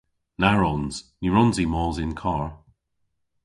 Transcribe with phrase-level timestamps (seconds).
[0.39, 0.95] Na wrons!
[1.19, 2.45] Ny wrons i mos yn karr.